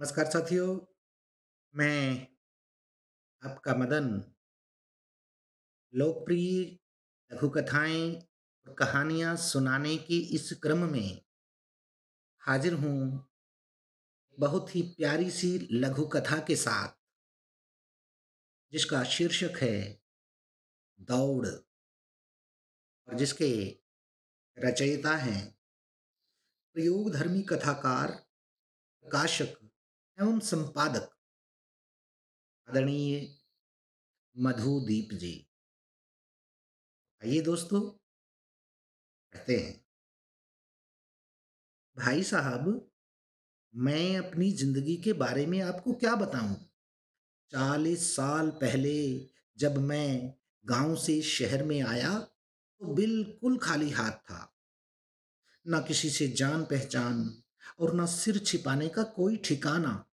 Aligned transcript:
नमस्कार 0.00 0.24
साथियों, 0.24 0.78
मैं 1.74 2.26
आपका 3.42 3.74
मदन। 3.74 4.08
लोकप्रिय 5.94 6.78
लघु 7.30 7.48
कथाएँ 7.48 8.10
और 8.66 8.74
कहानियाँ 8.74 9.36
सुनाने 9.36 9.96
के 9.98 10.18
इस 10.34 10.52
क्रम 10.62 10.84
में 10.84 11.20
हाज़िर 12.42 12.74
हूँ, 12.74 13.28
बहुत 14.38 14.74
ही 14.76 14.82
प्यारी-सी 14.82 15.68
लघु 15.72 16.06
कथा 16.06 16.38
के 16.38 16.56
साथ, 16.56 16.96
जिसका 18.72 19.04
शीर्षक 19.04 19.62
है 19.62 20.02
दौड़ 21.00 21.46
और 21.46 23.14
जिसके 23.14 23.52
रचयिता 24.58 25.16
हैं 25.16 25.50
प्रयोगधर्मी 26.76 27.42
कथाकार, 27.42 28.10
प्रकाशक 29.04 29.61
एवं 30.22 30.38
संपादक 30.40 31.08
आदरणीय 32.68 33.36
मधुदीप 34.36 35.12
जी। 35.12 35.48
आइए 37.22 37.40
दोस्तों, 37.40 37.80
पढ़ते 39.32 39.56
हैं। 39.56 39.84
भाई 41.96 42.22
साहब, 42.22 42.90
मैं 43.76 44.16
अपनी 44.16 44.52
ज़िंदगी 44.52 44.96
के 44.96 45.12
बारे 45.12 45.46
में 45.46 45.60
आपको 45.60 45.92
क्या 45.92 46.14
बताऊँ 46.14 46.54
चालीस 47.50 48.16
साल 48.16 48.50
पहले 48.50 49.28
जब 49.58 49.78
मैं 49.78 50.34
गाँव 50.66 50.96
से 50.96 51.22
शहर 51.22 51.62
में 51.62 51.82
आया, 51.82 52.18
तो 52.18 52.94
बिल्कुल 52.94 53.58
खाली 53.58 53.90
हाथ 53.90 54.10
था। 54.10 54.48
ना 55.66 55.80
किसी 55.80 56.10
से 56.10 56.28
जान-पहचान 56.28 57.42
और 57.80 57.94
ना 57.94 58.06
सिर 58.06 58.38
छिपाने 58.38 58.88
का 58.88 59.02
कोई 59.02 59.36
ठिकाना। 59.36 60.11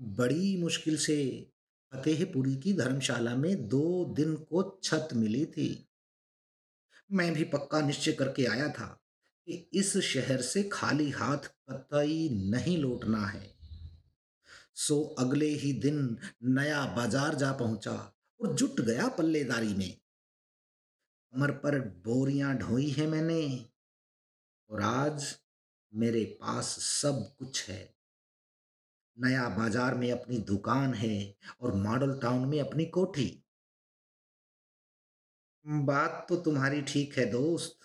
बड़ी 0.00 0.56
मुश्किल 0.62 0.96
से 0.96 1.16
फतेहपुरी 1.92 2.54
की 2.56 2.72
धर्मशाला 2.72 3.34
में 3.36 3.68
दो 3.68 4.04
दिन 4.14 4.34
को 4.36 4.62
छत 4.84 5.08
मिली 5.14 5.44
थी। 5.46 5.88
मैं 7.10 7.32
भी 7.34 7.44
पक्का 7.44 7.80
निश्चय 7.80 8.12
करके 8.12 8.44
आया 8.44 8.68
था 8.68 8.86
कि 9.48 9.70
इस 9.72 9.96
शहर 9.98 10.40
से 10.40 10.62
खाली 10.72 11.10
हाथ 11.10 11.46
कतई 11.70 12.28
नहीं 12.50 12.76
लौटना 12.78 13.26
है। 13.26 13.54
सो 14.74 15.00
अगले 15.18 15.46
ही 15.46 15.72
दिन 15.72 16.16
नया 16.44 16.84
बाज़ार 16.86 17.34
जा 17.34 17.52
पहुँचा 17.52 17.94
और 18.40 18.54
जुट 18.54 18.80
गया 18.80 19.08
पल्लेदारी 19.08 19.74
में। 19.74 19.90
कमर 21.32 21.50
पर 21.50 21.78
बोरियाँ 22.04 22.56
ढोई 22.58 22.90
है 22.90 23.06
मैंने 23.06 23.44
और 24.70 24.82
आज 24.82 25.34
मेरे 25.92 26.24
पास 26.40 26.66
सब 26.80 27.26
कुछ 27.38 27.68
है। 27.70 27.94
नया 29.18 29.48
बाज़ार 29.48 29.94
में 29.94 30.10
अपनी 30.12 30.38
दुकान 30.48 30.94
है 30.94 31.16
और 31.60 31.74
मॉडल 31.76 32.18
टाउन 32.18 32.48
में 32.48 32.60
अपनी 32.60 32.84
कोठी। 32.96 33.26
बात 35.84 36.26
तो 36.28 36.36
तुम्हारी 36.36 36.80
ठीक 36.82 37.18
है 37.18 37.24
दोस्त, 37.30 37.78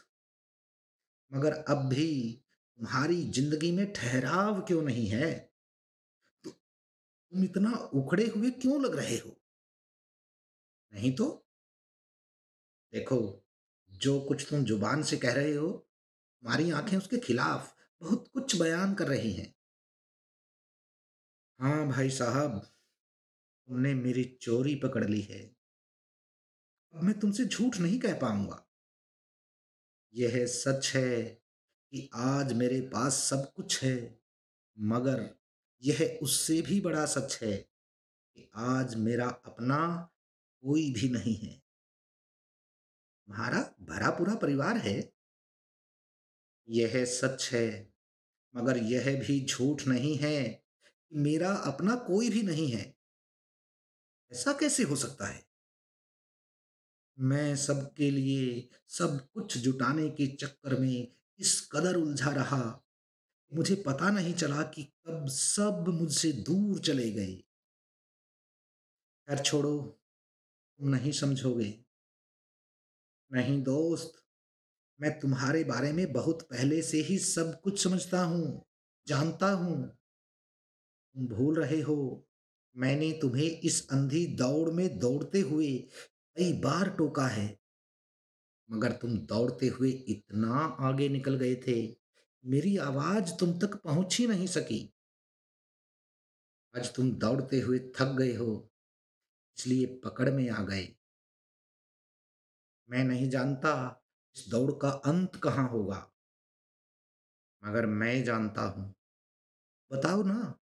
मगर 1.32 1.54
अब 1.70 1.88
भी 1.90 2.08
तुम्हारी 2.80 3.22
ज़िंदगी 3.32 3.72
में 3.72 3.92
ठहराव 3.94 4.62
क्यों 4.62 4.82
नहीं 4.82 5.08
है? 5.08 5.32
तु, 6.44 6.50
तुम 7.10 7.44
इतना 7.44 7.72
उखड़े 7.94 8.28
हुए 8.28 8.52
क्यों 8.52 8.82
लग 8.82 8.96
रहे 8.96 9.18
हो? 9.18 9.36
नहीं 10.94 11.12
तो 11.16 11.26
देखो, 12.94 13.18
जो 13.92 14.20
कुछ 14.20 14.46
तुम 14.50 14.64
ज़ुबान 14.66 15.04
से 15.04 15.18
कह 15.18 15.34
रहे 15.34 15.54
हो, 15.56 15.68
तुम्हारी 15.70 16.72
आँखें 16.72 16.98
उसके 16.98 17.18
खिलाफ 17.18 17.74
बहुत 18.02 18.28
कुछ 18.34 18.56
बयान 18.62 18.94
कर 18.94 19.08
रही 19.08 19.32
हैं। 19.34 19.54
हाँ 21.60 21.88
भाई 21.88 22.10
साहब, 22.10 22.60
तुमने 23.68 23.94
मेरी 23.94 24.24
चोरी 24.42 24.76
पकड़ 24.76 25.06
ली 25.06 25.22
है। 25.22 25.56
अब 26.94 27.04
मैं 27.04 27.20
तुमसे 27.20 27.46
झूठ 27.46 27.78
नहीं 27.78 28.00
कह 28.00 28.20
पाऊँगा। 28.20 28.68
यह 30.14 30.46
सच 30.46 30.92
है 30.96 31.26
कि 31.92 32.10
आज 32.14 32.54
मेरे 32.54 32.82
पास 32.82 33.14
सब 33.14 33.54
कुछ 33.54 33.84
है, 33.84 34.20
मगर 34.80 35.36
यह 35.84 36.20
उससे 36.22 36.62
भी 36.62 36.82
बड़ा 36.82 37.06
सच 37.06 37.40
है 37.44 37.58
कि 38.36 38.52
आज 38.56 38.96
मेरा 38.96 39.30
अपना 39.30 40.12
कोई 40.62 40.94
भी 40.94 41.10
नहीं 41.10 41.36
है। 41.36 41.54
तुम्हारा 43.28 43.76
भरा 43.82 44.10
पूरा 44.10 44.36
परिवार 44.36 44.78
है। 44.78 45.14
यह 46.70 47.06
सच 47.06 47.50
है, 47.54 47.94
मगर 48.56 48.78
यह 48.78 49.24
भी 49.28 49.46
झूठ 49.46 49.88
नहीं 49.88 50.18
है 50.18 50.69
मेरा 51.14 51.54
अपना 51.54 51.96
कोई 51.96 52.30
भी 52.30 52.42
नहीं 52.42 52.72
है। 52.72 52.96
ऐसा 54.32 54.54
कैसे 54.54 54.84
हो 54.84 54.96
सकता 54.96 55.28
है? 55.28 55.50
मैं 57.20 57.56
सबके 57.56 58.12
लिए 58.12 58.70
सब 58.88 59.28
कुछ 59.34 59.58
जुटाने 59.58 60.10
के 60.10 60.28
चक्कर 60.28 60.80
में 60.80 61.08
इस 61.40 61.70
कदर 61.72 61.96
उलझा 61.96 62.32
रहा, 62.32 62.86
मुझे 63.54 63.76
पता 63.76 64.10
नहीं 64.10 64.34
चला 64.34 64.64
कि 64.64 64.84
कब 64.84 65.28
सब 65.28 65.86
मुझसे 65.88 66.32
दूर 66.32 66.80
चले 66.80 67.12
गए। 67.12 67.34
खैर 69.28 69.40
छोड़ो, 69.40 69.78
तुम 70.80 70.90
नहीं 70.90 71.12
समझोगे। 71.12 71.86
नहीं 73.32 73.64
दोस्त, 73.64 74.14
मैं 75.00 75.20
तुम्हारे 75.20 75.64
बारे 75.64 75.92
में 75.92 76.12
बहुत 76.14 76.42
पहले 76.42 76.82
से 76.82 76.98
ही 76.98 77.20
सब 77.20 77.62
कुछ 77.62 77.84
समझता 77.84 78.24
हूँ, 78.24 78.66
जानता 79.08 79.52
हूँ। 79.52 79.99
तुम 81.20 81.28
भूल 81.28 81.56
रहे 81.56 81.80
हो, 81.82 82.26
मैंने 82.76 83.12
तुम्हें 83.22 83.46
इस 83.46 83.88
अंधी 83.92 84.26
दौड़ 84.38 84.70
में 84.70 85.00
दौड़ते 85.00 85.40
हुए 85.40 85.72
कई 86.38 86.52
बार 86.62 86.90
टोका 86.90 87.26
है, 87.28 87.48
मगर 88.70 88.92
तुम 88.92 89.18
दौड़ते 89.28 89.68
हुए 89.68 89.90
इतना 89.90 90.60
आगे 90.82 91.08
निकल 91.10 91.36
गए 91.36 91.56
थे, 91.68 91.76
मेरी 92.44 92.76
आवाज़ 92.80 93.34
तुम 93.40 93.58
तक 93.60 93.76
पहुँच 93.84 94.18
ही 94.20 94.28
नहीं 94.28 94.48
सकी। 94.48 94.82
आज 96.74 96.94
तुम 96.96 97.12
दौड़ते 97.14 97.60
हुए 97.60 97.80
थक 97.96 98.16
गए 98.18 98.36
हो, 98.36 98.70
इसलिए 99.58 99.86
पकड़ 100.06 100.30
में 100.30 100.50
आ 100.50 100.64
गए। 100.64 100.88
मैं 102.90 103.04
नहीं 103.04 103.30
जानता 103.30 103.74
इस 104.36 104.48
दौड़ 104.50 104.72
का 104.72 104.90
अंत 105.06 105.36
कहाँ 105.44 105.68
होगा, 105.70 106.00
मगर 107.64 107.86
मैं 107.86 108.24
जानता 108.24 108.62
हूँ। 108.70 108.94
बताओ 109.92 110.24
ना, 110.24 110.59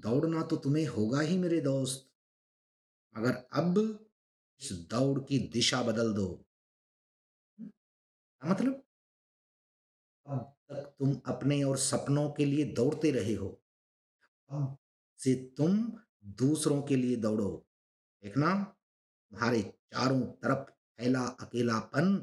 दौड़ना 0.00 0.42
तो 0.42 0.56
तुम्हें 0.56 0.86
होगा 0.86 1.20
ही 1.20 1.38
मेरे 1.38 1.60
दोस्त, 1.60 2.06
मगर 3.16 3.34
अब 3.52 3.78
इस 4.62 4.72
दौड़ 4.90 5.18
की 5.20 5.38
दिशा 5.52 5.82
बदल 5.82 6.12
दो। 6.14 6.26
क्या 7.58 8.50
मतलब? 8.50 8.82
अब 10.26 10.54
तक 10.70 10.94
तुम 10.98 11.14
अपने 11.26 11.62
और 11.62 11.76
सपनों 11.78 12.28
के 12.30 12.44
लिए 12.44 12.64
दौड़ते 12.74 13.10
रहे 13.10 13.34
हो। 13.34 13.48
अब 14.50 14.76
से 15.20 15.34
तुम 15.56 15.80
दूसरों 16.38 16.80
के 16.82 16.96
लिए 16.96 17.16
दौड़ो। 17.16 17.50
देखना, 18.22 18.54
तुम्हारे 19.32 19.62
चारों 19.62 20.20
तरफ़ 20.20 20.70
फैला 20.98 21.24
अकेलापन 21.40 22.22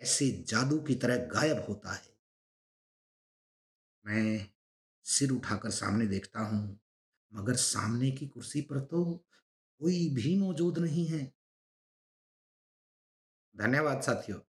ऐसे 0.00 0.30
जादू 0.48 0.78
की 0.80 0.94
तरह 0.94 1.16
गायब 1.28 1.64
होता 1.68 1.92
है। 1.92 2.14
मैं 4.04 4.46
सिर 5.06 5.30
उठाकर 5.32 5.70
सामने 5.70 6.06
देखता 6.06 6.40
हूँ, 6.40 6.78
मगर 7.34 7.56
सामने 7.56 8.10
की 8.10 8.26
कुर्सी 8.26 8.60
पर 8.60 8.80
तो 8.80 9.24
कोई 9.80 10.08
भी 10.14 10.38
मौजूद 10.38 10.78
नहीं 10.78 11.06
है। 11.06 11.32
धन्यवाद 13.56 14.02
साथियों। 14.02 14.51